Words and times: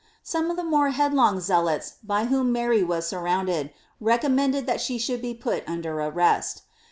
Some 0.23 0.49
of 0.49 0.57
tlie 0.57 0.65
more 0.65 0.89
headlong 0.89 1.39
zealots, 1.39 1.97
by 2.03 2.25
whom 2.25 2.51
Mary 2.51 2.81
was 2.83 3.05
surrounded, 3.07 3.71
recommended 3.99 4.65
that 4.65 4.81
she 4.81 4.97
should 4.97 5.21
be 5.21 5.35
put 5.35 5.61
under 5.67 5.99
arrest.' 6.01 6.63